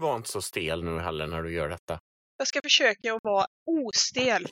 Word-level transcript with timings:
Var 0.00 0.16
inte 0.16 0.28
så 0.28 0.42
stel 0.42 0.84
nu 0.84 0.98
heller 0.98 1.26
när 1.26 1.42
du 1.42 1.52
gör 1.52 1.68
detta. 1.68 2.00
Jag 2.36 2.48
ska 2.48 2.60
försöka 2.62 3.14
att 3.14 3.24
vara 3.24 3.46
ostel. 3.66 4.48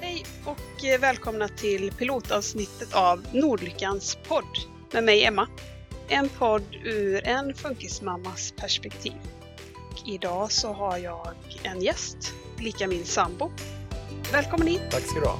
Hej 0.00 0.24
och 0.44 0.84
eh, 0.84 1.00
välkomna 1.00 1.48
till 1.48 1.92
pilotavsnittet 1.92 2.94
av 2.94 3.26
Nordlyckans 3.32 4.18
podd 4.28 4.44
med 4.92 5.04
mig 5.04 5.24
Emma. 5.24 5.48
En 6.10 6.28
podd 6.28 6.76
ur 6.84 7.26
en 7.26 7.54
funkismammas 7.54 8.52
perspektiv. 8.52 9.12
Och 9.90 10.08
idag 10.08 10.52
så 10.52 10.72
har 10.72 10.98
jag 10.98 11.28
en 11.62 11.80
gäst, 11.80 12.34
lika 12.60 12.86
min 12.86 13.04
sambo. 13.04 13.50
Välkommen 14.32 14.66
hit! 14.66 14.80
Tack 14.90 15.02
ska 15.02 15.20
du 15.20 15.26
ha. 15.26 15.38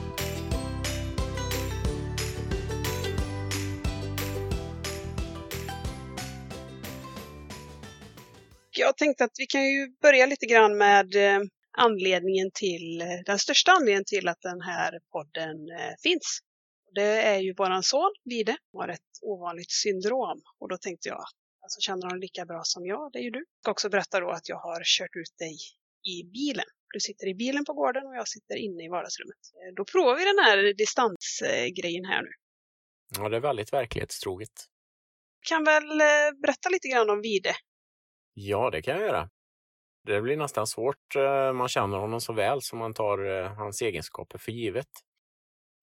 Jag 8.70 8.97
tänkte 8.97 9.25
att 9.25 9.34
vi 9.39 9.47
kan 9.47 9.64
ju 9.64 9.89
börja 10.03 10.27
lite 10.27 10.47
grann 10.47 10.78
med 10.78 11.16
eh, 11.16 11.41
anledningen 11.78 12.50
till, 12.55 13.00
eh, 13.00 13.06
den 13.27 13.39
största 13.39 13.73
anledningen 13.73 14.05
till 14.05 14.28
att 14.28 14.41
den 14.41 14.61
här 14.61 14.98
podden 15.12 15.70
eh, 15.70 15.95
finns. 16.03 16.41
Det 16.98 17.23
är 17.34 17.38
ju 17.38 17.55
våran 17.55 17.83
son 17.83 18.12
Vide, 18.25 18.57
har 18.73 18.88
ett 18.88 19.11
ovanligt 19.23 19.70
syndrom. 19.70 20.43
Och 20.61 20.69
då 20.69 20.77
tänkte 20.77 21.09
jag, 21.09 21.25
alltså 21.62 21.80
känner 21.80 22.02
honom 22.02 22.19
lika 22.20 22.45
bra 22.47 22.61
som 22.65 22.87
jag, 22.87 23.12
det 23.12 23.19
är 23.19 23.23
ju 23.23 23.30
du. 23.30 23.39
Jag 23.39 23.62
ska 23.62 23.70
också 23.70 23.89
berätta 23.89 24.20
då 24.20 24.30
att 24.30 24.48
jag 24.48 24.56
har 24.56 24.83
kört 24.84 25.16
ut 25.16 25.34
dig 25.39 25.56
i 26.12 26.25
bilen. 26.25 26.64
Du 26.95 27.00
sitter 27.00 27.27
i 27.27 27.34
bilen 27.34 27.64
på 27.64 27.72
gården 27.72 28.06
och 28.06 28.17
jag 28.17 28.28
sitter 28.28 28.56
inne 28.56 28.84
i 28.84 28.89
vardagsrummet. 28.89 29.42
Eh, 29.55 29.75
Då 29.77 29.84
provar 29.84 30.17
vi 30.17 30.25
den 30.25 30.39
här 30.45 30.75
distansgrejen 30.75 32.05
här 32.05 32.22
nu. 32.22 32.31
Ja, 33.19 33.28
det 33.28 33.37
är 33.37 33.41
väldigt 33.41 33.72
verklighetstroget. 33.72 34.53
Kan 35.48 35.65
väl 35.65 36.00
eh, 36.00 36.31
berätta 36.42 36.69
lite 36.69 36.89
grann 36.89 37.11
om 37.11 37.20
Vide. 37.20 37.55
Ja, 38.34 38.70
det 38.70 38.83
kan 38.83 38.94
jag 38.94 39.03
göra. 39.03 39.28
Det 40.06 40.20
blir 40.20 40.37
nästan 40.37 40.67
svårt. 40.67 41.17
eh, 41.17 41.53
Man 41.53 41.69
känner 41.69 41.98
honom 41.98 42.20
så 42.20 42.33
väl 42.33 42.62
som 42.62 42.78
man 42.78 42.94
tar 42.94 43.42
hans 43.42 43.83
egenskaper 43.83 44.39
för 44.39 44.53
givet. 44.53 44.89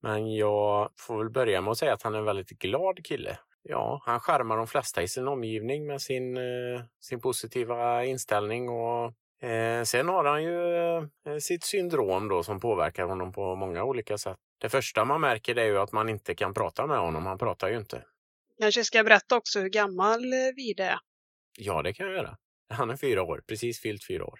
Men 0.05 0.35
jag 0.35 0.89
får 0.97 1.17
väl 1.17 1.29
börja 1.29 1.61
med 1.61 1.71
att 1.71 1.77
säga 1.77 1.93
att 1.93 2.01
han 2.03 2.15
är 2.15 2.19
en 2.19 2.25
väldigt 2.25 2.49
glad 2.49 3.05
kille. 3.05 3.37
Ja, 3.61 4.01
han 4.05 4.19
skärmar 4.19 4.57
de 4.57 4.67
flesta 4.67 5.01
i 5.01 5.07
sin 5.07 5.27
omgivning 5.27 5.87
med 5.87 6.01
sin, 6.01 6.37
eh, 6.37 6.83
sin 6.99 7.21
positiva 7.21 8.05
inställning 8.05 8.69
och 8.69 9.13
eh, 9.47 9.83
sen 9.83 10.07
har 10.07 10.25
han 10.25 10.43
ju 10.43 10.97
eh, 10.97 11.37
sitt 11.39 11.63
syndrom 11.63 12.27
då 12.27 12.43
som 12.43 12.59
påverkar 12.59 13.03
honom 13.05 13.31
på 13.33 13.55
många 13.55 13.83
olika 13.83 14.17
sätt. 14.17 14.37
Det 14.61 14.69
första 14.69 15.05
man 15.05 15.21
märker 15.21 15.55
det 15.55 15.61
är 15.61 15.65
ju 15.65 15.77
att 15.77 15.91
man 15.91 16.09
inte 16.09 16.35
kan 16.35 16.53
prata 16.53 16.87
med 16.87 16.99
honom. 16.99 17.25
Han 17.25 17.37
pratar 17.37 17.69
ju 17.69 17.77
inte. 17.77 18.03
Kanske 18.61 18.83
ska 18.83 18.97
jag 18.97 19.05
berätta 19.05 19.37
också 19.37 19.59
hur 19.59 19.69
gammal 19.69 20.33
eh, 20.33 20.55
Vide 20.55 20.83
är. 20.83 20.99
Ja, 21.57 21.81
det 21.81 21.93
kan 21.93 22.05
jag 22.05 22.15
göra. 22.15 22.37
Han 22.69 22.89
är 22.89 22.97
fyra 22.97 23.23
år, 23.23 23.43
precis 23.47 23.81
fyllt 23.81 24.07
fyra 24.07 24.25
år. 24.25 24.39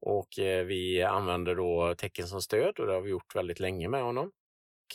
Och 0.00 0.38
eh, 0.38 0.64
vi 0.64 1.02
använder 1.02 1.54
då 1.54 1.94
tecken 1.98 2.26
som 2.26 2.42
stöd 2.42 2.78
och 2.78 2.86
det 2.86 2.92
har 2.92 3.00
vi 3.00 3.10
gjort 3.10 3.34
väldigt 3.34 3.60
länge 3.60 3.88
med 3.88 4.02
honom. 4.02 4.30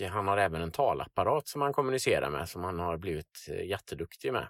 Och 0.02 0.08
han 0.08 0.28
har 0.28 0.38
även 0.38 0.62
en 0.62 0.72
talapparat 0.72 1.48
som 1.48 1.62
han 1.62 1.74
kommunicerar 1.74 2.30
med 2.30 2.50
som 2.50 2.64
han 2.64 2.80
har 2.80 2.98
blivit 2.98 3.48
eh, 3.50 3.66
jätteduktig 3.66 4.34
med. 4.34 4.48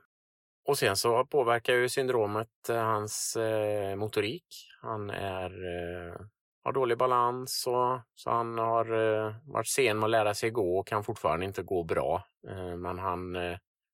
Och 0.66 0.78
sen 0.78 0.96
så 0.96 1.26
påverkar 1.26 1.74
ju 1.74 1.90
syndromet 1.90 2.70
eh, 2.70 2.76
hans 2.76 3.36
eh, 3.36 3.96
motorik. 3.96 4.46
Han 4.82 5.10
är, 5.10 5.52
har 6.64 6.74
dålig 6.74 6.98
balans 6.98 7.68
och 7.68 8.00
så 8.16 8.30
han 8.30 8.58
har 8.58 8.86
varit 9.52 9.68
sen 9.68 10.00
med 10.00 10.06
att 10.06 10.12
lära 10.12 10.34
sig 10.34 10.50
gå 10.50 10.80
och 10.80 10.88
kan 10.88 11.04
fortfarande 11.04 11.46
inte 11.46 11.64
gå 11.64 11.84
bra. 11.84 12.24
Men 12.78 13.00
han, 13.00 13.36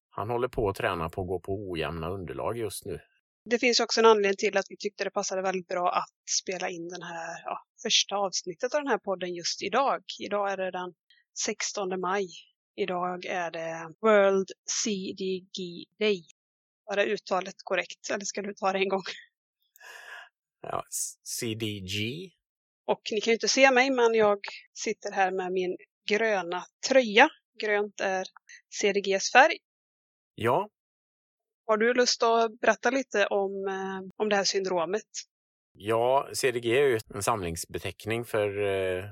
han 0.10 0.30
håller 0.30 0.48
på 0.48 0.70
att 0.70 0.76
träna 0.76 1.10
på 1.10 1.22
att 1.22 1.28
gå 1.28 1.40
på 1.40 1.72
ojämna 1.72 2.10
underlag 2.10 2.58
just 2.58 2.86
nu. 2.86 3.00
Det 3.46 3.60
finns 3.60 3.80
också 3.80 4.00
en 4.00 4.06
anledning 4.06 4.38
till 4.38 4.58
att 4.58 4.66
vi 4.70 4.78
tyckte 4.78 5.04
det 5.04 5.12
passade 5.12 5.42
väldigt 5.42 5.68
bra 5.68 5.92
att 5.92 6.14
spela 6.42 6.70
in 6.70 6.90
den 6.90 7.02
här 7.02 7.42
ja, 7.46 7.60
första 7.84 8.16
avsnittet 8.16 8.74
av 8.74 8.82
den 8.82 8.88
här 8.88 8.98
podden 8.98 9.34
just 9.34 9.64
idag. 9.64 10.04
Idag 10.20 10.52
är 10.52 10.58
det 10.58 10.72
den 10.72 10.94
16 11.46 12.00
maj. 12.02 12.28
Idag 12.76 13.26
är 13.26 13.52
det 13.52 13.94
World 14.02 14.48
CDG 14.84 15.86
Day. 16.00 16.24
Var 16.86 16.96
det 16.96 17.06
uttalet 17.06 17.56
korrekt? 17.64 18.10
Eller 18.10 18.26
ska 18.26 18.42
du 18.42 18.54
ta 18.54 18.72
det 18.74 18.80
en 18.80 18.90
gång? 18.90 19.04
Ja, 20.62 20.84
CDG. 21.24 21.96
Och 22.86 23.02
ni 23.12 23.22
kan 23.22 23.32
ju 23.32 23.36
inte 23.36 23.48
se 23.48 23.72
mig, 23.72 23.90
men 23.92 24.14
jag 24.14 24.40
sitter 24.74 25.12
här 25.12 25.32
med 25.32 25.52
min 25.52 25.78
gröna 26.10 26.64
tröja. 26.88 27.30
Grönt 27.64 28.00
är 28.00 28.26
CDGs 28.70 29.32
färg. 29.32 29.58
Ja, 30.36 30.70
Har 31.66 31.78
du 31.78 31.94
lust 31.94 32.24
att 32.24 32.60
berätta 32.60 32.90
lite 32.92 33.28
om, 33.28 33.68
eh, 33.68 34.10
om 34.18 34.30
det 34.30 34.36
här 34.36 34.44
syndromet? 34.44 35.04
Ja, 35.74 36.28
CDG 36.34 36.66
är 36.66 36.88
ju 36.88 37.00
en 37.14 37.24
samlingsbeteckning 37.24 38.26
för 38.26 38.62
eh, 38.62 39.06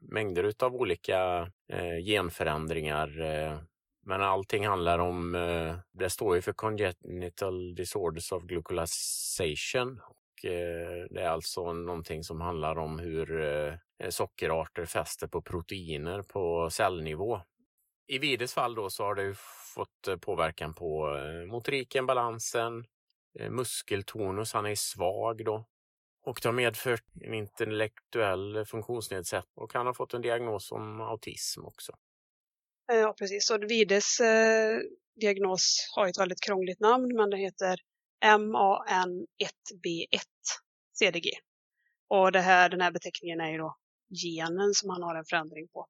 mängder 0.00 0.52
av 0.58 0.74
olika 0.74 1.40
eh, 1.72 2.04
genförändringar. 2.04 3.20
Eh, 3.20 3.60
men 4.06 4.22
allting 4.22 4.66
handlar 4.66 4.98
om, 4.98 5.34
eh, 5.34 5.76
det 5.92 6.10
står 6.10 6.36
ju 6.36 6.42
för 6.42 6.52
Congenital 6.52 7.74
Disorders 7.74 8.32
of 8.32 8.42
Glucosation. 8.42 10.00
Och, 10.00 10.44
eh, 10.44 11.06
det 11.10 11.22
är 11.22 11.28
alltså 11.28 11.72
någonting 11.72 12.24
som 12.24 12.40
handlar 12.40 12.78
om 12.78 12.98
hur 12.98 13.42
eh, 13.42 13.74
sockerarter 14.08 14.86
fäster 14.86 15.26
på 15.26 15.42
proteiner 15.42 16.22
på 16.22 16.70
cellnivå. 16.70 17.40
I 18.10 18.18
Vides 18.18 18.54
fall 18.54 18.74
då 18.74 18.90
så 18.90 19.04
har 19.04 19.14
det 19.14 19.22
ju 19.22 19.34
fått 19.74 20.08
eh, 20.08 20.16
påverkan 20.16 20.74
på 20.74 21.16
eh, 21.16 21.46
motoriken, 21.52 22.06
balansen, 22.06 22.84
eh, 23.38 23.50
muskeltonus, 23.50 24.52
han 24.52 24.66
är 24.66 24.74
svag 24.74 25.44
då. 25.44 25.66
Och 26.30 26.38
det 26.42 26.48
har 26.48 26.52
medfört 26.52 27.04
en 27.20 27.34
intellektuell 27.34 28.64
funktionsnedsättning 28.64 29.64
och 29.64 29.74
han 29.74 29.86
har 29.86 29.94
fått 29.94 30.14
en 30.14 30.22
diagnos 30.22 30.66
som 30.66 31.00
autism 31.00 31.64
också. 31.64 31.92
Eh, 32.92 32.98
ja, 32.98 33.14
precis. 33.18 33.50
Och 33.50 33.62
Vides 33.70 34.20
eh, 34.20 34.78
diagnos 35.20 35.92
har 35.96 36.08
ett 36.08 36.18
väldigt 36.18 36.40
krångligt 36.40 36.80
namn, 36.80 37.16
men 37.16 37.30
det 37.30 37.36
heter 37.36 37.78
MAN1B1 38.24 40.20
CDG. 40.98 41.30
Och 42.08 42.32
det 42.32 42.40
här, 42.40 42.68
den 42.68 42.80
här 42.80 42.90
beteckningen 42.90 43.40
är 43.40 43.50
ju 43.50 43.58
då 43.58 43.76
genen 44.24 44.74
som 44.74 44.90
han 44.90 45.02
har 45.02 45.14
en 45.14 45.24
förändring 45.24 45.68
på. 45.68 45.86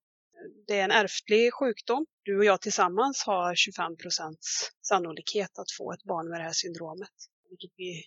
Det 0.67 0.78
är 0.78 0.84
en 0.84 0.91
ärftlig 0.91 1.55
sjukdom. 1.55 2.07
Du 2.22 2.39
och 2.39 2.45
jag 2.45 2.61
tillsammans 2.61 3.25
har 3.27 3.55
25 3.55 3.97
procents 3.97 4.71
sannolikhet 4.83 5.59
att 5.59 5.71
få 5.78 5.93
ett 5.93 6.05
barn 6.05 6.28
med 6.31 6.41
det 6.41 6.45
här 6.45 6.53
syndromet. 6.53 7.15
Vilket 7.49 7.71
vi 7.77 8.05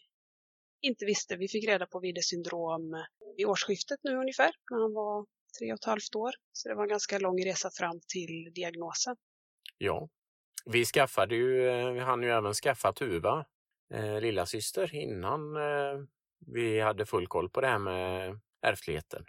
inte 0.83 1.05
visste. 1.05 1.35
Vi 1.35 1.47
fick 1.47 1.67
reda 1.67 1.85
på 1.85 1.99
Wiedes 1.99 2.27
syndrom 2.27 3.05
vid 3.37 3.45
årsskiftet 3.45 3.99
nu 4.03 4.15
ungefär, 4.15 4.51
när 4.71 4.81
han 4.81 4.93
var 4.93 5.25
tre 5.59 5.73
och 5.73 5.79
ett 5.79 5.85
halvt 5.85 6.15
år. 6.15 6.31
Så 6.51 6.69
det 6.69 6.75
var 6.75 6.83
en 6.83 6.89
ganska 6.89 7.19
lång 7.19 7.45
resa 7.45 7.69
fram 7.71 7.99
till 8.07 8.51
diagnosen. 8.55 9.15
Ja, 9.77 10.09
vi 10.65 10.85
skaffade 10.85 11.35
ju, 11.35 11.69
eh, 11.69 11.91
vi 11.91 11.99
hann 11.99 12.23
ju 12.23 12.29
även 12.29 12.53
skaffa 12.53 12.93
Tuva, 12.93 13.45
eh, 13.93 14.21
lilla 14.21 14.45
syster 14.45 14.95
innan 14.95 15.55
eh, 15.55 16.05
vi 16.47 16.79
hade 16.79 17.05
full 17.05 17.27
koll 17.27 17.49
på 17.49 17.61
det 17.61 17.67
här 17.67 17.79
med 17.79 18.39
ärftligheten. 18.61 19.25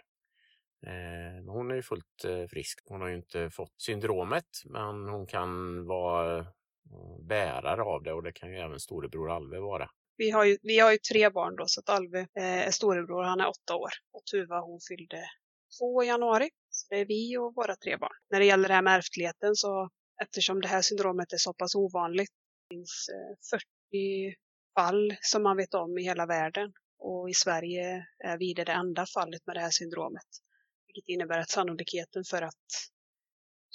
Eh, 0.87 1.51
hon 1.51 1.71
är 1.71 1.75
ju 1.75 1.81
fullt 1.81 2.25
eh, 2.25 2.47
frisk. 2.47 2.79
Hon 2.85 3.01
har 3.01 3.07
ju 3.07 3.15
inte 3.15 3.49
fått 3.49 3.81
syndromet, 3.81 4.45
men 4.65 5.09
hon 5.09 5.27
kan 5.27 5.85
vara 5.85 6.39
eh, 6.39 6.45
bärare 7.19 7.83
av 7.83 8.03
det 8.03 8.13
och 8.13 8.23
det 8.23 8.31
kan 8.31 8.51
ju 8.51 8.57
även 8.57 8.79
storebror 8.79 9.31
Alve 9.31 9.59
vara. 9.59 9.89
Vi 10.17 10.31
har 10.31 10.45
ju, 10.45 10.57
vi 10.61 10.79
har 10.79 10.91
ju 10.91 10.97
tre 10.97 11.29
barn 11.29 11.55
då, 11.55 11.63
så 11.67 11.79
att 11.79 11.89
Alve 11.89 12.19
eh, 12.19 12.67
är 12.67 12.71
storebror, 12.71 13.23
han 13.23 13.39
är 13.39 13.47
åtta 13.47 13.75
år. 13.75 13.91
Och 14.11 14.25
Tuva 14.25 14.59
hon 14.59 14.79
fyllde 14.89 15.29
två 15.79 16.03
i 16.03 16.07
januari. 16.07 16.49
Så 16.69 16.87
det 16.89 16.99
är 16.99 17.05
vi 17.05 17.37
och 17.37 17.55
våra 17.55 17.75
tre 17.75 17.97
barn. 17.97 18.15
När 18.31 18.39
det 18.39 18.45
gäller 18.45 18.67
det 18.67 18.73
här 18.73 18.81
med 18.81 18.95
ärftligheten 18.95 19.55
så 19.55 19.89
eftersom 20.21 20.61
det 20.61 20.67
här 20.67 20.81
syndromet 20.81 21.33
är 21.33 21.37
så 21.37 21.53
pass 21.53 21.75
ovanligt, 21.75 22.31
det 22.69 22.75
finns 22.75 23.09
eh, 23.13 23.59
40 23.91 24.35
fall 24.79 25.15
som 25.21 25.43
man 25.43 25.57
vet 25.57 25.73
om 25.73 25.97
i 25.97 26.03
hela 26.03 26.25
världen. 26.25 26.73
Och 26.99 27.29
i 27.29 27.33
Sverige 27.33 28.05
är 28.19 28.37
vi 28.37 28.53
det 28.53 28.71
enda 28.71 29.05
fallet 29.05 29.41
med 29.47 29.55
det 29.55 29.61
här 29.61 29.69
syndromet. 29.69 30.27
Vilket 30.87 31.09
innebär 31.09 31.39
att 31.39 31.49
sannolikheten 31.49 32.23
för 32.29 32.41
att 32.41 32.65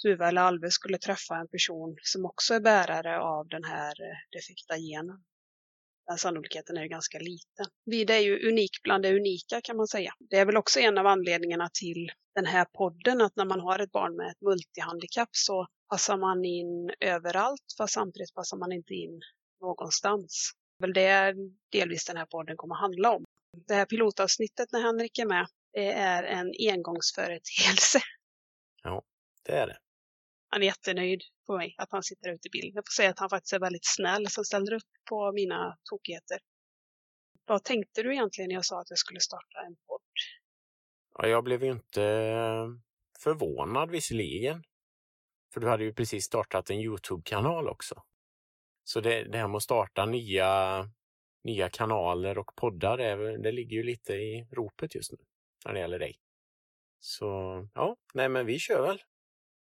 Tuva 0.03 0.27
eller 0.27 0.41
Alve 0.41 0.71
skulle 0.71 0.97
träffa 0.97 1.35
en 1.35 1.47
person 1.47 1.95
som 2.01 2.25
också 2.25 2.53
är 2.53 2.59
bärare 2.59 3.19
av 3.19 3.47
den 3.47 3.63
här 3.63 4.01
eh, 4.01 4.17
defekta 4.31 4.77
genen 4.77 5.23
den 6.07 6.17
sannolikheten 6.17 6.77
är 6.77 6.81
ju 6.81 6.87
ganska 6.87 7.19
liten. 7.19 7.65
Vida 7.85 8.15
är 8.15 8.19
ju 8.19 8.49
unik 8.49 8.71
bland 8.83 9.03
det 9.03 9.15
unika 9.15 9.61
kan 9.61 9.77
man 9.77 9.87
säga. 9.87 10.13
Det 10.29 10.35
är 10.35 10.45
väl 10.45 10.57
också 10.57 10.79
en 10.79 10.97
av 10.97 11.07
anledningarna 11.07 11.69
till 11.73 12.11
den 12.35 12.45
här 12.45 12.65
podden, 12.65 13.21
att 13.21 13.35
när 13.35 13.45
man 13.45 13.59
har 13.59 13.79
ett 13.79 13.91
barn 13.91 14.15
med 14.15 14.27
ett 14.31 14.41
multihandikapp 14.41 15.29
så 15.31 15.67
passar 15.89 16.17
man 16.17 16.45
in 16.45 16.91
överallt, 16.99 17.65
fast 17.77 17.93
samtidigt 17.93 18.33
passar 18.33 18.57
man 18.57 18.71
inte 18.71 18.93
in 18.93 19.21
någonstans. 19.61 20.51
Väl 20.79 20.93
det 20.93 21.05
är 21.05 21.35
delvis 21.71 22.05
den 22.05 22.17
här 22.17 22.25
podden 22.25 22.57
kommer 22.57 22.75
att 22.75 22.81
handla 22.81 23.11
om. 23.11 23.23
Det 23.67 23.73
här 23.73 23.85
pilotavsnittet 23.85 24.71
när 24.71 24.81
Henrik 24.81 25.19
är 25.19 25.25
med, 25.25 25.47
det 25.73 25.91
är 25.91 26.23
en 26.23 26.51
engångsföreteelse. 26.69 27.99
Ja, 28.83 29.03
det 29.43 29.51
är 29.51 29.67
det. 29.67 29.77
Han 30.53 30.61
är 30.61 30.65
jättenöjd 30.65 31.21
på 31.47 31.57
mig 31.57 31.75
att 31.77 31.91
han 31.91 32.03
sitter 32.03 32.29
ute 32.29 32.47
i 32.47 32.51
bild. 32.51 32.75
Jag 32.75 32.83
får 32.87 32.91
säga 32.91 33.09
att 33.09 33.19
han 33.19 33.29
faktiskt 33.29 33.53
är 33.53 33.59
väldigt 33.59 33.85
snäll 33.85 34.27
som 34.27 34.43
ställer 34.43 34.73
upp 34.73 34.91
på 35.09 35.31
mina 35.31 35.77
tokigheter. 35.89 36.39
Vad 37.45 37.63
tänkte 37.63 38.03
du 38.03 38.13
egentligen 38.13 38.47
när 38.47 38.55
jag 38.55 38.65
sa 38.65 38.81
att 38.81 38.89
jag 38.89 38.99
skulle 38.99 39.19
starta 39.19 39.59
en 39.67 39.75
podd? 39.87 40.01
Ja, 41.17 41.27
jag 41.27 41.43
blev 41.43 41.63
ju 41.63 41.71
inte 41.71 42.03
eh, 42.03 42.67
förvånad 43.19 43.91
visserligen. 43.91 44.63
För 45.53 45.61
du 45.61 45.67
hade 45.67 45.83
ju 45.83 45.93
precis 45.93 46.25
startat 46.25 46.69
en 46.69 46.79
Youtube-kanal 46.79 47.69
också. 47.69 48.03
Så 48.83 49.01
det, 49.01 49.23
det 49.23 49.37
här 49.37 49.47
med 49.47 49.55
att 49.55 49.63
starta 49.63 50.05
nya, 50.05 50.83
nya 51.43 51.69
kanaler 51.69 52.37
och 52.37 52.55
poddar, 52.55 52.97
det, 52.97 53.37
det 53.37 53.51
ligger 53.51 53.77
ju 53.77 53.83
lite 53.83 54.13
i 54.13 54.47
ropet 54.51 54.95
just 54.95 55.11
nu 55.11 55.17
när 55.65 55.73
det 55.73 55.79
gäller 55.79 55.99
dig. 55.99 56.19
Så 56.99 57.25
ja, 57.73 57.95
nej 58.13 58.29
men 58.29 58.45
vi 58.45 58.59
kör 58.59 58.81
väl. 58.81 59.01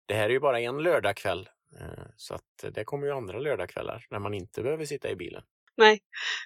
Det 0.05 0.13
här 0.13 0.25
är 0.25 0.29
ju 0.29 0.39
bara 0.39 0.59
en 0.59 0.83
lördagkväll, 0.83 1.49
eh, 1.79 2.05
så 2.17 2.35
att 2.35 2.73
det 2.73 2.83
kommer 2.83 3.07
ju 3.07 3.13
andra 3.13 3.39
lördagkvällar 3.39 4.05
när 4.09 4.19
man 4.19 4.33
inte 4.33 4.63
behöver 4.63 4.85
sitta 4.85 5.09
i 5.09 5.15
bilen. 5.15 5.43
Nej, 5.77 5.99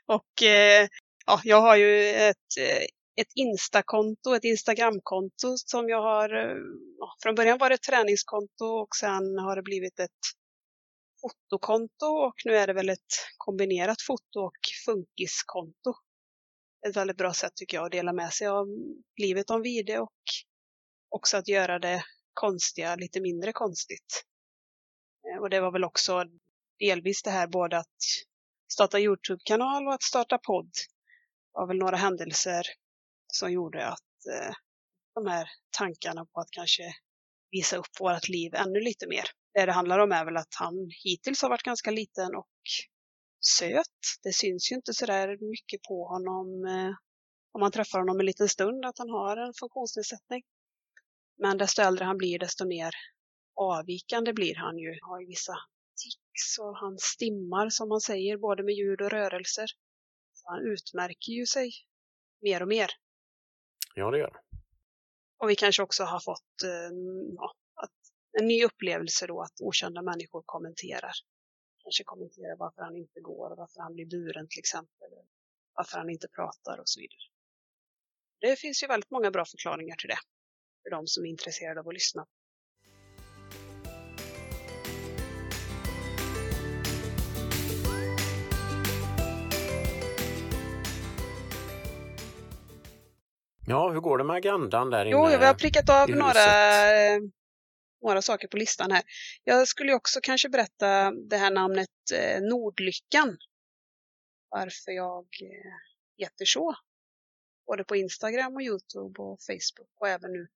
och 0.06 0.44
eh, 0.44 0.88
ja, 1.25 1.42
jag 1.44 1.62
har 1.62 1.75
ju 1.75 2.09
ett, 2.09 2.57
eh, 2.59 2.83
ett 3.21 3.31
Insta-konto, 3.36 4.33
ett 4.36 4.44
Instagram-konto 4.44 5.57
som 5.57 5.89
jag 5.89 6.01
har, 6.01 6.36
eh, 6.36 6.57
ja, 7.00 7.15
från 7.24 7.36
början 7.36 7.57
var 7.57 7.69
det 7.69 7.75
ett 7.75 7.83
träningskonto 7.83 8.65
och 8.65 8.95
sen 8.95 9.38
har 9.38 9.56
det 9.56 9.62
blivit 9.62 10.00
ett 10.00 10.12
fotokonto 11.21 12.06
och 12.06 12.36
nu 12.45 12.57
är 12.57 12.68
det 12.68 12.74
väl 12.74 12.89
ett 12.89 13.13
kombinerat 13.38 14.01
foto 14.01 14.39
och 14.39 14.57
funkiskonto. 14.86 15.94
Ett 16.88 16.98
väldigt 16.98 17.18
bra 17.18 17.33
sätt 17.33 17.56
tycker 17.56 17.77
jag 17.77 17.86
att 17.86 17.92
dela 17.92 18.13
med 18.13 18.33
sig 18.33 18.48
av 18.48 18.68
livet 19.21 19.50
om 19.50 19.62
video 19.62 20.01
och 20.01 20.21
också 21.10 21.38
att 21.38 21.48
göra 21.48 21.80
det 21.80 22.03
konstiga 22.38 22.95
lite 22.95 23.22
mindre 23.22 23.54
konstigt. 23.54 24.24
Eh, 25.28 25.42
och 25.42 25.50
det 25.50 25.60
var 25.60 25.72
väl 25.72 25.84
också 25.84 26.24
delvis 26.80 27.24
det 27.24 27.31
här 27.31 27.48
både 27.48 27.78
att 27.78 28.01
starta 28.72 29.00
Youtube-kanal 29.00 29.88
och 29.88 29.94
att 29.94 30.04
starta 30.04 30.38
podd 30.38 30.72
var 31.51 31.68
väl 31.68 31.78
några 31.78 31.98
händelser 31.98 32.63
som 33.28 33.51
gjorde 33.51 33.88
att 33.88 34.25
eh, 34.34 34.54
de 35.16 35.28
här 35.28 35.50
tankarna 35.78 36.25
på 36.25 36.39
att 36.39 36.51
kanske 36.51 36.84
visa 37.51 37.78
upp 37.78 38.00
vårt 38.00 38.30
liv 38.30 38.56
ännu 38.56 38.80
lite 38.80 39.07
mer. 39.07 39.25
Det 39.54 39.66
det 39.66 39.72
handlar 39.72 40.00
om 40.00 40.12
är 40.12 40.25
väl 40.25 40.38
att 40.38 40.56
han 40.56 40.75
hittills 41.04 41.42
har 41.42 41.50
varit 41.50 41.63
ganska 41.63 41.92
liten 41.92 42.36
och 42.36 42.57
söt. 43.60 44.00
Det 44.24 44.34
syns 44.34 44.72
ju 44.72 44.75
inte 44.75 44.94
sådär 44.94 45.28
mycket 45.50 45.81
på 45.81 46.07
honom 46.07 46.66
eh, 46.66 46.95
om 47.51 47.60
man 47.60 47.72
träffar 47.72 48.00
honom 48.00 48.19
en 48.19 48.25
liten 48.25 48.50
stund 48.50 48.86
att 48.86 48.98
han 48.98 49.10
har 49.10 49.38
en 49.38 49.54
funktionsnedsättning. 49.54 50.44
Men 51.38 51.57
desto 51.57 51.81
äldre 51.81 52.06
han 52.06 52.18
blir, 52.18 52.39
desto 52.39 52.66
mer 52.66 52.92
avvikande 53.56 54.34
blir 54.34 54.56
han 54.56 54.78
ju. 54.78 54.89
Han 55.01 55.10
har 55.10 55.19
ju 55.19 55.28
vissa 55.28 55.57
tics 56.04 56.60
och 56.60 56.78
han 56.78 56.98
stimmar 56.98 57.69
som 57.69 57.89
man 57.89 58.01
säger, 58.01 58.38
både 58.38 58.63
med 58.63 58.75
ljud 58.75 59.01
och 59.01 59.12
rörelser. 59.12 59.68
Så 60.34 60.50
han 60.50 60.60
utmärker 60.62 61.31
ju 61.31 61.45
sig 61.45 61.72
mer 62.42 62.62
och 62.62 62.68
mer. 62.68 62.89
Ja, 63.95 64.12
det 64.12 64.18
gör 64.18 64.42
Och 65.38 65.50
vi 65.50 65.56
kanske 65.56 65.84
också 65.84 66.04
har 66.04 66.19
fått 66.19 66.63
eh, 66.63 66.92
ja, 67.36 67.54
en 68.39 68.48
ny 68.48 68.63
upplevelse 68.63 69.28
då 69.28 69.42
att 69.42 69.62
okända 69.62 70.01
människor 70.01 70.44
kommenterar. 70.45 71.12
Kanske 71.84 72.04
kommenterar 72.04 72.57
varför 72.57 72.81
han 72.81 72.95
inte 72.95 73.19
går, 73.19 73.56
varför 73.57 73.81
han 73.81 73.94
blir 73.94 74.06
buren 74.06 74.48
till 74.50 74.60
exempel. 74.60 75.10
Varför 75.74 75.98
han 75.98 76.10
inte 76.10 76.28
pratar 76.28 76.80
och 76.80 76.89
så 76.89 77.00
vidare. 77.00 77.19
Det 78.39 78.56
finns 78.56 78.84
ju 78.84 78.88
väldigt 78.88 79.12
många 79.12 79.31
bra 79.31 79.45
förklaringar 79.45 79.95
till 79.95 80.10
det. 80.10 80.19
För 80.88 80.92
de 80.92 81.07
som 81.07 81.25
är 81.25 81.30
intresserade 81.30 81.80
av 81.80 81.88
att 81.88 81.94
lyssna. 81.94 82.25
Ja, 93.68 93.89
hur 93.89 94.00
går 94.00 94.18
det 94.18 94.24
med 94.24 94.36
agendan 94.36 94.89
där 94.89 95.06
inne? 95.06 95.12
Jo, 95.12 95.25
vi 95.25 95.45
har 95.45 95.54
prickat 95.54 95.89
av 95.89 96.10
några 96.10 96.45
några 98.01 98.22
saker 98.22 98.48
på 98.48 98.57
listan 98.57 98.92
här. 98.92 99.04
Jag 99.44 99.68
skulle 99.68 99.94
också 99.94 100.19
kanske 100.24 100.50
berätta 100.50 101.12
det 101.12 101.38
här 101.38 101.51
namnet 101.51 101.89
eh, 102.13 102.42
Nordlyckan. 102.42 103.38
Varför 104.50 104.92
jag 104.92 105.28
eh, 105.42 105.74
heter 106.18 106.45
så. 106.45 106.75
Både 107.66 107.84
på 107.84 107.95
Instagram 107.95 108.56
och 108.56 108.62
Youtube 108.62 109.22
och 109.22 109.39
Facebook 109.42 110.01
och 110.01 110.07
även 110.07 110.34
nu 110.34 110.48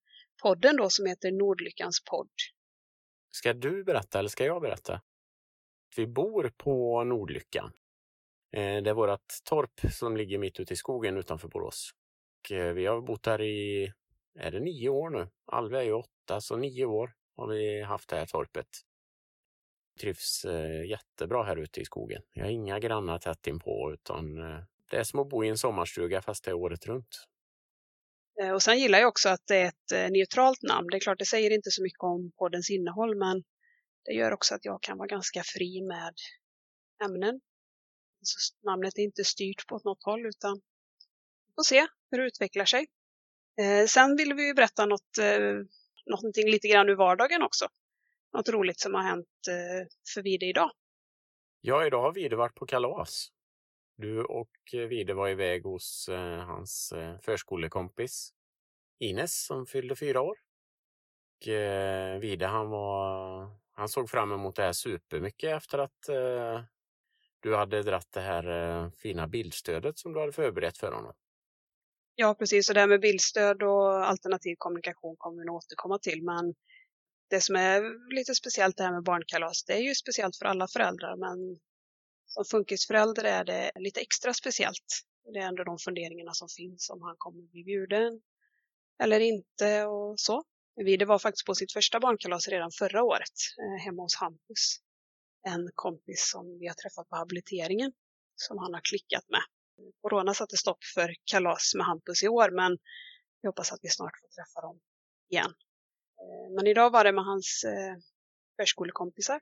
podden 0.42 0.76
då 0.76 0.90
som 0.90 1.06
heter 1.06 1.32
Nordlyckans 1.32 2.04
podd. 2.04 2.30
Ska 3.30 3.52
du 3.52 3.84
berätta 3.84 4.18
eller 4.18 4.28
ska 4.28 4.44
jag 4.44 4.62
berätta? 4.62 5.00
Vi 5.96 6.06
bor 6.06 6.52
på 6.56 7.04
Nordlyckan. 7.04 7.72
Eh, 8.52 8.82
det 8.82 8.90
är 8.90 8.94
vårt 8.94 9.32
torp 9.44 9.80
som 9.92 10.16
ligger 10.16 10.38
mitt 10.38 10.60
ute 10.60 10.74
i 10.74 10.76
skogen 10.76 11.16
utanför 11.16 11.48
Borås. 11.48 11.90
Och 12.40 12.52
eh, 12.52 12.72
vi 12.72 12.86
har 12.86 13.00
bott 13.00 13.26
här 13.26 13.42
i, 13.42 13.92
är 14.38 14.50
det 14.50 14.60
nio 14.60 14.88
år 14.88 15.10
nu? 15.10 15.28
Alve 15.46 15.78
är 15.78 15.82
ju 15.82 15.92
åtta, 15.92 16.40
så 16.40 16.56
nio 16.56 16.84
år 16.84 17.12
har 17.36 17.46
vi 17.46 17.82
haft 17.82 18.08
det 18.08 18.16
här 18.16 18.26
torpet. 18.26 18.68
Trivs 20.00 20.44
eh, 20.44 20.84
jättebra 20.84 21.42
här 21.42 21.56
ute 21.56 21.80
i 21.80 21.84
skogen. 21.84 22.22
Jag 22.32 22.44
har 22.44 22.50
inga 22.50 22.78
grannar 22.78 23.18
tätt 23.18 23.46
inpå 23.46 23.92
utan 23.92 24.34
det 24.90 24.96
är 24.96 25.04
som 25.04 25.20
att 25.20 25.28
bo 25.28 25.44
i 25.44 25.48
en 25.48 25.58
sommarstuga 25.58 26.22
fast 26.22 26.44
det 26.44 26.50
är 26.50 26.54
året 26.54 26.86
runt. 26.86 27.28
Eh, 28.40 28.50
och 28.50 28.62
sen 28.62 28.78
gillar 28.78 28.98
jag 28.98 29.08
också 29.08 29.28
att 29.28 29.46
det 29.46 29.56
är 29.56 29.68
ett 29.68 29.92
eh, 29.92 30.10
neutralt 30.10 30.62
namn. 30.62 30.88
Det 30.90 30.96
är 30.96 31.00
klart, 31.00 31.18
det 31.18 31.24
säger 31.26 31.50
inte 31.50 31.70
så 31.70 31.82
mycket 31.82 32.02
om 32.02 32.32
poddens 32.38 32.70
innehåll, 32.70 33.18
men 33.18 33.42
det 34.04 34.12
gör 34.12 34.32
också 34.32 34.54
att 34.54 34.64
jag 34.64 34.82
kan 34.82 34.98
vara 34.98 35.06
ganska 35.08 35.42
fri 35.42 35.82
med 35.82 36.14
ämnen. 37.04 37.40
Så 38.22 38.66
namnet 38.66 38.98
är 38.98 39.02
inte 39.02 39.24
styrt 39.24 39.66
på 39.66 39.80
något 39.84 40.04
håll, 40.04 40.26
utan 40.26 40.60
vi 41.46 41.54
får 41.54 41.62
se 41.62 41.86
hur 42.10 42.18
det 42.18 42.26
utvecklar 42.26 42.64
sig. 42.64 42.86
Eh, 43.60 43.86
sen 43.86 44.16
vill 44.16 44.34
vi 44.34 44.46
ju 44.46 44.54
berätta 44.54 44.86
något 44.86 45.18
någonting 46.06 46.50
lite 46.50 46.68
grann 46.68 46.88
ur 46.88 46.94
vardagen 46.94 47.42
också. 47.42 47.68
Något 48.32 48.48
roligt 48.48 48.80
som 48.80 48.94
har 48.94 49.02
hänt 49.02 49.26
för 50.14 50.22
Vide 50.22 50.46
idag. 50.46 50.70
Ja, 51.60 51.86
idag 51.86 52.02
har 52.02 52.12
Vide 52.12 52.36
varit 52.36 52.54
på 52.54 52.66
kalas. 52.66 53.28
Du 53.96 54.24
och 54.24 54.50
eh, 54.72 54.80
Vide 54.80 55.14
var 55.14 55.28
iväg 55.28 55.64
hos 55.64 56.08
eh, 56.08 56.38
hans 56.38 56.92
eh, 56.92 57.18
förskolekompis 57.18 58.32
Ines 58.98 59.44
som 59.46 59.66
fyllde 59.66 59.96
fyra 59.96 60.20
år. 60.20 60.36
Och, 61.40 61.48
eh, 61.48 62.18
Vide 62.18 62.46
han 62.46 62.68
var, 62.68 63.50
han 63.72 63.88
såg 63.88 64.10
fram 64.10 64.32
emot 64.32 64.56
det 64.56 64.62
här 64.62 64.72
supermycket 64.72 65.56
efter 65.56 65.78
att 65.78 66.08
eh, 66.08 66.62
du 67.40 67.56
hade 67.56 67.82
dratt 67.82 68.12
det 68.12 68.20
här 68.20 68.48
eh, 68.48 68.90
fina 68.90 69.28
bildstödet 69.28 69.98
som 69.98 70.12
du 70.12 70.20
hade 70.20 70.32
förberett 70.32 70.78
för 70.78 70.92
honom. 70.92 71.12
Ja, 72.14 72.34
precis. 72.34 72.68
Och 72.68 72.74
det 72.74 72.80
här 72.80 72.86
med 72.86 73.00
bildstöd 73.00 73.62
och 73.62 74.06
alternativ 74.06 74.54
kommunikation 74.58 75.16
kommer 75.18 75.38
vi 75.38 75.44
nog 75.44 75.56
återkomma 75.56 75.98
till. 75.98 76.22
Men 76.22 76.54
det 77.30 77.40
som 77.40 77.56
är 77.56 77.82
lite 78.14 78.34
speciellt 78.34 78.76
det 78.76 78.84
här 78.84 78.92
med 78.92 79.02
barnkalas, 79.02 79.64
det 79.64 79.72
är 79.72 79.80
ju 79.80 79.94
speciellt 79.94 80.36
för 80.36 80.46
alla 80.46 80.68
föräldrar, 80.68 81.16
men 81.16 81.58
som 82.34 82.44
funkisförälder 82.44 83.24
är 83.24 83.44
det 83.44 83.72
lite 83.74 84.00
extra 84.00 84.34
speciellt. 84.34 85.02
Det 85.32 85.38
är 85.38 85.48
ändå 85.48 85.64
de 85.64 85.78
funderingarna 85.78 86.32
som 86.34 86.48
finns 86.48 86.90
om 86.90 87.02
han 87.02 87.14
kommer 87.18 87.42
bli 87.42 87.64
bjuden 87.64 88.20
eller 89.02 89.20
inte 89.20 89.84
och 89.84 90.20
så. 90.20 90.44
Vide 90.76 91.04
var 91.04 91.18
faktiskt 91.18 91.46
på 91.46 91.54
sitt 91.54 91.72
första 91.72 92.00
barnkalas 92.00 92.48
redan 92.48 92.70
förra 92.78 93.02
året 93.02 93.38
eh, 93.58 93.84
hemma 93.84 94.02
hos 94.02 94.16
Hampus. 94.16 94.80
En 95.48 95.70
kompis 95.74 96.30
som 96.30 96.58
vi 96.58 96.66
har 96.66 96.74
träffat 96.74 97.08
på 97.08 97.16
habiliteringen 97.16 97.92
som 98.34 98.58
han 98.58 98.74
har 98.74 98.80
klickat 98.80 99.24
med. 99.28 99.42
Corona 100.00 100.34
satte 100.34 100.56
stopp 100.56 100.84
för 100.94 101.14
kalas 101.24 101.72
med 101.76 101.86
Hampus 101.86 102.22
i 102.22 102.28
år, 102.28 102.50
men 102.50 102.78
vi 103.42 103.48
hoppas 103.48 103.72
att 103.72 103.78
vi 103.82 103.88
snart 103.88 104.12
får 104.20 104.28
träffa 104.28 104.60
dem 104.60 104.80
igen. 105.30 105.54
Eh, 106.20 106.54
men 106.54 106.66
idag 106.66 106.90
var 106.90 107.04
det 107.04 107.12
med 107.12 107.24
hans 107.24 107.64
eh, 107.64 107.96
förskolekompisar. 108.56 109.40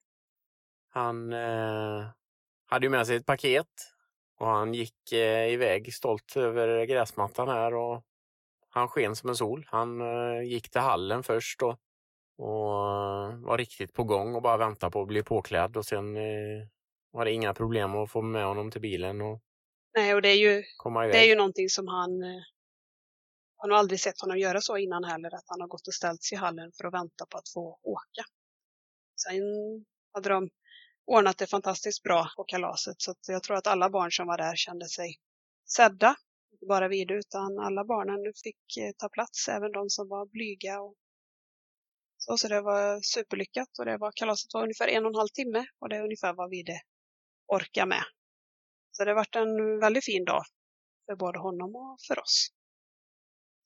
Han 0.88 1.32
eh, 1.32 2.10
hade 2.70 2.86
ju 2.86 2.90
med 2.90 3.06
sig 3.06 3.16
ett 3.16 3.26
paket 3.26 3.66
och 4.38 4.46
han 4.46 4.74
gick 4.74 5.12
eh, 5.12 5.52
iväg 5.52 5.94
stolt 5.94 6.36
över 6.36 6.84
gräsmattan 6.84 7.48
här 7.48 7.74
och 7.74 8.04
han 8.68 8.88
sken 8.88 9.16
som 9.16 9.28
en 9.28 9.36
sol. 9.36 9.66
Han 9.68 10.00
eh, 10.00 10.42
gick 10.42 10.70
till 10.70 10.80
hallen 10.80 11.22
först 11.22 11.62
och, 11.62 11.78
och 12.36 12.72
var 13.42 13.58
riktigt 13.58 13.92
på 13.92 14.04
gång 14.04 14.34
och 14.34 14.42
bara 14.42 14.56
väntade 14.56 14.90
på 14.90 15.02
att 15.02 15.08
bli 15.08 15.22
påklädd 15.22 15.76
och 15.76 15.86
sen 15.86 16.16
eh, 16.16 16.66
var 17.10 17.24
det 17.24 17.32
inga 17.32 17.54
problem 17.54 17.96
att 17.96 18.10
få 18.10 18.22
med 18.22 18.44
honom 18.44 18.70
till 18.70 18.80
bilen 18.80 19.20
och 19.20 19.40
Nej, 19.94 20.14
och 20.14 20.22
det 20.22 20.28
är 20.28 20.36
ju, 20.36 20.62
det 20.84 21.18
är 21.18 21.28
ju 21.28 21.34
någonting 21.34 21.68
som 21.68 21.88
han... 21.88 22.22
Eh, 22.22 22.42
han 23.56 23.70
har 23.70 23.78
aldrig 23.78 24.00
sett 24.00 24.20
honom 24.20 24.38
göra 24.38 24.60
så 24.60 24.76
innan 24.76 25.04
heller, 25.04 25.34
att 25.34 25.44
han 25.46 25.60
har 25.60 25.68
gått 25.68 25.86
och 25.86 25.94
ställt 25.94 26.22
sig 26.22 26.36
i 26.36 26.38
hallen 26.38 26.72
för 26.76 26.84
att 26.84 26.94
vänta 26.94 27.26
på 27.30 27.38
att 27.38 27.48
få 27.54 27.78
åka. 27.82 28.24
Sen 29.16 29.42
hade 30.12 30.28
de 30.28 30.50
ordnat 31.10 31.38
det 31.38 31.46
fantastiskt 31.46 32.02
bra 32.02 32.28
på 32.36 32.44
kalaset 32.44 32.94
så 32.98 33.14
jag 33.26 33.42
tror 33.42 33.56
att 33.56 33.66
alla 33.66 33.90
barn 33.90 34.12
som 34.12 34.26
var 34.26 34.38
där 34.38 34.56
kände 34.56 34.88
sig 34.88 35.16
sedda. 35.76 36.16
Inte 36.52 36.66
bara 36.66 36.88
vi 36.88 37.06
utan 37.10 37.58
alla 37.58 37.84
barnen 37.84 38.32
fick 38.44 38.76
eh, 38.80 38.92
ta 38.98 39.08
plats, 39.08 39.48
även 39.48 39.72
de 39.72 39.90
som 39.90 40.08
var 40.08 40.26
blyga. 40.26 40.80
Och 40.80 40.94
så, 42.18 42.36
så 42.36 42.48
det 42.48 42.60
var 42.60 43.00
superlyckat 43.00 43.78
och 43.78 43.84
det 43.84 43.96
var, 43.98 44.12
kalaset 44.14 44.54
var 44.54 44.62
ungefär 44.62 44.88
en 44.88 45.04
och 45.04 45.10
en 45.10 45.14
halv 45.14 45.28
timme 45.28 45.66
och 45.78 45.88
det 45.88 45.96
är 45.96 46.02
ungefär 46.02 46.32
vad 46.32 46.50
vi 46.50 46.62
det 46.62 46.80
orkar 47.46 47.86
med. 47.86 48.04
Så 48.90 49.04
det 49.04 49.10
har 49.10 49.16
varit 49.16 49.36
en 49.36 49.80
väldigt 49.80 50.04
fin 50.04 50.24
dag 50.24 50.44
för 51.06 51.16
både 51.16 51.38
honom 51.38 51.76
och 51.76 51.98
för 52.08 52.18
oss. 52.18 52.48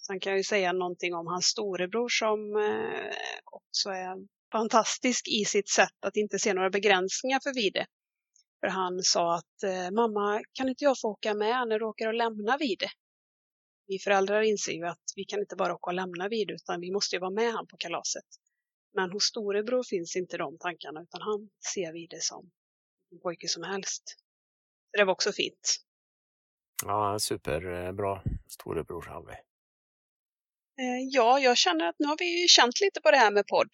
Sen 0.06 0.20
kan 0.20 0.30
jag 0.30 0.38
ju 0.38 0.44
säga 0.44 0.72
någonting 0.72 1.14
om 1.14 1.26
hans 1.26 1.46
storebror 1.46 2.08
som 2.08 2.56
eh, 2.56 3.10
också 3.44 3.90
är 3.90 4.16
fantastisk 4.56 5.28
i 5.28 5.44
sitt 5.44 5.68
sätt 5.68 5.98
att 6.06 6.16
inte 6.16 6.38
se 6.38 6.54
några 6.54 6.70
begränsningar 6.70 7.40
för 7.42 7.54
Vide. 7.54 7.86
För 8.60 8.68
han 8.68 9.02
sa 9.02 9.34
att 9.34 9.62
eh, 9.62 9.90
mamma, 9.90 10.42
kan 10.52 10.68
inte 10.68 10.84
jag 10.84 11.00
få 11.00 11.08
åka 11.08 11.34
med 11.34 11.68
när 11.68 11.78
du 11.78 11.84
åker 11.84 12.06
och 12.08 12.14
lämna 12.14 12.56
Vide? 12.56 12.90
Vi 13.86 13.98
föräldrar 13.98 14.42
inser 14.42 14.72
ju 14.72 14.86
att 14.86 15.04
vi 15.16 15.24
kan 15.24 15.40
inte 15.40 15.56
bara 15.56 15.74
åka 15.74 15.90
och 15.90 15.94
lämna 15.94 16.28
Vide 16.28 16.52
utan 16.54 16.80
vi 16.80 16.90
måste 16.90 17.16
ju 17.16 17.20
vara 17.20 17.30
med 17.30 17.52
han 17.52 17.66
på 17.66 17.76
kalaset. 17.76 18.24
Men 18.92 19.10
hos 19.10 19.24
storebror 19.24 19.82
finns 19.82 20.16
inte 20.16 20.36
de 20.36 20.58
tankarna 20.58 21.02
utan 21.02 21.22
han 21.22 21.50
ser 21.72 21.92
Vide 21.92 22.20
som 22.20 22.50
en 23.12 23.20
pojke 23.20 23.48
som 23.48 23.62
helst. 23.62 24.02
Så 24.90 24.98
det 24.98 25.04
var 25.04 25.12
också 25.12 25.32
fint. 25.32 25.80
Ja, 26.84 27.18
superbra 27.18 28.22
storebror 28.46 29.08
Alve. 29.08 29.32
Eh, 30.80 31.08
ja, 31.10 31.38
jag 31.38 31.56
känner 31.56 31.88
att 31.88 31.98
nu 31.98 32.06
har 32.06 32.16
vi 32.18 32.48
känt 32.48 32.80
lite 32.80 33.00
på 33.00 33.10
det 33.10 33.16
här 33.16 33.30
med 33.30 33.46
podd. 33.46 33.70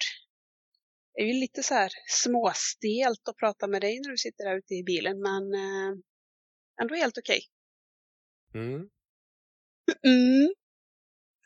Det 1.15 1.23
är 1.23 1.27
ju 1.27 1.41
lite 1.41 1.63
så 1.63 1.75
här 1.75 1.91
småstelt 2.09 3.29
att 3.29 3.37
prata 3.37 3.67
med 3.67 3.81
dig 3.81 4.01
när 4.01 4.11
du 4.11 4.17
sitter 4.17 4.45
där 4.45 4.57
ute 4.57 4.75
i 4.75 4.83
bilen, 4.83 5.23
men 5.23 5.55
eh, 5.55 5.99
ändå 6.83 6.95
helt 6.95 7.19
okej. 7.19 7.41
Okay. 8.51 8.63
Mm. 8.63 8.91
Mm. 10.07 10.55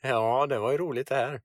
Ja, 0.03 0.47
det 0.47 0.59
var 0.59 0.73
ju 0.73 0.79
roligt 0.79 1.09
det 1.09 1.15
här. 1.15 1.43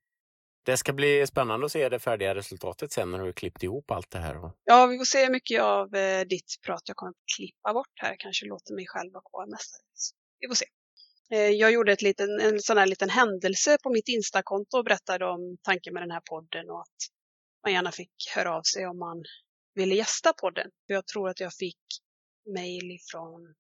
Det 0.64 0.78
ska 0.78 0.94
bli 0.94 1.28
spännande 1.28 1.66
att 1.66 1.72
se 1.72 1.90
det 1.90 2.00
färdiga 2.00 2.36
resultatet 2.36 2.92
sen 2.92 3.12
när 3.12 3.18
du 3.18 3.26
har 3.26 3.32
klippt 3.32 3.64
ihop 3.64 3.92
allt 3.92 4.12
det 4.12 4.20
här. 4.20 4.52
Ja, 4.64 4.86
vi 4.86 4.98
får 4.98 5.06
se 5.06 5.24
hur 5.24 5.32
mycket 5.32 5.62
av 5.62 5.96
eh, 5.96 6.22
ditt 6.22 6.56
prat 6.66 6.82
jag 6.86 6.96
kommer 6.96 7.10
att 7.10 7.36
klippa 7.38 7.74
bort 7.74 7.94
här. 7.96 8.16
Kanske 8.20 8.46
låter 8.46 8.74
mig 8.74 8.86
själv 8.88 9.14
vara 9.14 9.24
kvar 9.32 9.46
mestadels. 9.46 10.14
Vi 10.40 10.48
får 10.48 10.56
se. 10.56 10.66
Eh, 11.32 11.50
jag 11.50 11.72
gjorde 11.72 11.92
ett 11.92 12.02
liten, 12.02 12.40
en 12.40 12.60
sån 12.60 12.78
här 12.78 12.86
liten 12.86 13.10
händelse 13.10 13.78
på 13.84 13.90
mitt 13.90 14.08
Instakonto 14.08 14.78
och 14.78 14.84
berättade 14.84 15.26
om 15.26 15.58
tanken 15.64 15.94
med 15.94 16.04
den 16.04 16.12
här 16.12 16.22
podden 16.30 16.70
och 16.70 16.82
att 16.82 17.19
man 17.64 17.74
gärna 17.74 17.92
fick 17.92 18.12
höra 18.36 18.56
av 18.56 18.62
sig 18.62 18.88
om 18.88 19.00
man 19.00 19.24
ville 19.76 19.96
gästa 19.96 20.34
podden. 20.34 20.72
Jag 20.86 21.08
tror 21.08 21.30
att 21.30 21.40
jag 21.40 21.54
fick 21.54 21.80
mejl 22.56 22.92
ifrån 22.92 23.56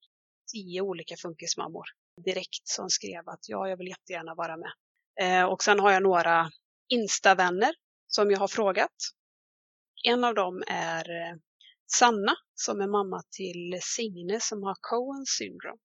tio 0.51 0.81
olika 0.81 1.15
funkismammor 1.17 1.85
direkt 2.25 2.67
som 2.67 2.89
skrev 2.89 3.29
att 3.29 3.49
ja, 3.49 3.69
jag 3.69 3.77
vill 3.77 3.87
jättegärna 3.87 4.35
vara 4.35 4.57
med. 4.57 4.71
Eh, 5.21 5.45
och 5.45 5.63
sen 5.63 5.79
har 5.79 5.91
jag 5.91 6.03
några 6.03 6.51
Instavänner 6.87 7.75
som 8.07 8.31
jag 8.31 8.39
har 8.39 8.47
frågat. 8.47 8.95
En 10.07 10.23
av 10.23 10.35
dem 10.35 10.63
är 10.67 11.09
eh, 11.09 11.37
Sanna 11.87 12.35
som 12.55 12.81
är 12.81 12.87
mamma 12.87 13.23
till 13.31 13.79
Signe 13.81 14.39
som 14.39 14.63
har 14.63 14.75
Cohen 14.81 15.25
syndrom. 15.25 15.77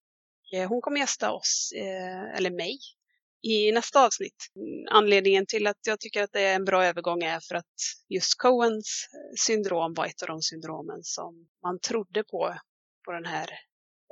Eh, 0.55 0.69
hon 0.69 0.81
kommer 0.81 1.01
gästa 1.01 1.33
oss, 1.33 1.73
eh, 1.77 2.37
eller 2.37 2.51
mig, 2.51 2.79
i 3.45 3.73
nästa 3.73 4.07
avsnitt. 4.07 4.47
Anledningen 4.91 5.47
till 5.47 5.67
att 5.67 5.87
jag 5.87 6.01
tycker 6.01 6.23
att 6.23 6.33
det 6.33 6.41
är 6.41 6.55
en 6.55 6.65
bra 6.65 6.85
övergång 6.85 7.23
är 7.23 7.41
för 7.41 7.55
att 7.55 7.75
just 8.09 8.39
Coens 8.39 9.09
eh, 9.13 9.35
syndrom 9.41 9.95
var 9.95 10.07
ett 10.07 10.23
av 10.23 10.29
de 10.29 10.43
syndromen 10.43 11.01
som 11.03 11.49
man 11.63 11.81
trodde 11.81 12.25
på 12.25 12.59
på 13.05 13.13
den 13.13 13.25
här 13.25 13.51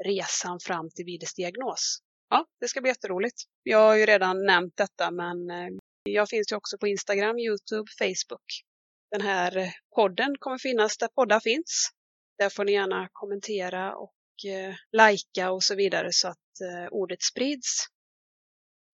resan 0.05 0.61
fram 0.61 0.91
till 0.91 1.05
Vides 1.05 1.35
diagnos. 1.35 1.99
Ja, 2.31 2.47
det 2.61 2.69
ska 2.69 2.81
bli 2.81 2.91
jätteroligt. 2.91 3.43
Jag 3.63 3.79
har 3.79 3.97
ju 3.97 4.07
redan 4.07 4.47
nämnt 4.47 4.77
detta 4.77 5.11
men 5.11 5.51
eh, 5.51 5.69
jag 6.03 6.29
finns 6.29 6.53
ju 6.53 6.57
också 6.57 6.79
på 6.79 6.87
Instagram, 6.87 7.39
Youtube, 7.39 7.91
Facebook. 7.99 8.63
Den 9.11 9.21
här 9.21 9.57
eh, 9.57 9.71
podden 9.95 10.35
kommer 10.39 10.59
finnas 10.59 10.99
där 10.99 11.09
poddar 11.09 11.41
finns. 11.41 11.91
Där 12.39 12.49
får 12.49 12.65
ni 12.65 12.73
gärna 12.73 13.09
kommentera 13.13 13.97
och 13.97 14.15
eh, 14.47 14.75
likea 14.93 15.51
och 15.51 15.63
så 15.63 15.75
vidare 15.75 16.09
så 16.13 16.29
att 16.29 16.61
eh, 16.61 16.89
ordet 16.91 17.23
sprids. 17.23 17.87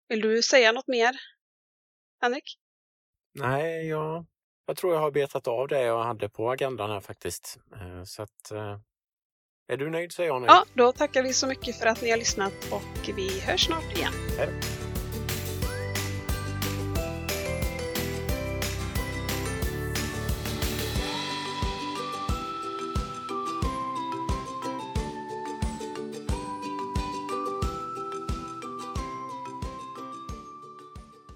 Vill 0.08 0.20
du 0.20 0.42
säga 0.42 0.72
något 0.72 0.88
mer, 0.88 1.16
Henrik? 2.20 2.58
Nej, 3.34 3.88
jag, 3.88 4.26
jag 4.66 4.76
tror 4.76 4.94
jag 4.94 5.00
har 5.00 5.10
betat 5.10 5.48
av 5.48 5.68
det 5.68 5.82
jag 5.82 6.04
hade 6.04 6.28
på 6.28 6.50
agendan 6.50 6.90
här 6.90 7.00
faktiskt. 7.00 7.58
Eh, 7.74 8.04
så 8.04 8.22
att, 8.22 8.50
eh, 8.50 8.78
är 9.68 9.76
du 9.76 9.90
nöjd 9.90 10.12
så 10.12 10.22
är 10.22 10.26
jag 10.26 10.40
nöjd. 10.40 10.50
Ja, 10.50 10.64
då 10.74 10.92
tackar 10.92 11.22
vi 11.22 11.32
så 11.32 11.46
mycket 11.46 11.78
för 11.78 11.86
att 11.86 12.02
ni 12.02 12.10
har 12.10 12.18
lyssnat 12.18 12.52
och 12.72 13.16
vi 13.16 13.40
hörs 13.40 13.66
snart 13.66 13.96
igen. 13.96 14.12
Hej. 14.38 14.48